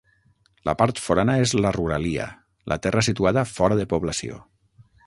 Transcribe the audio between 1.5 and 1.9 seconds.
la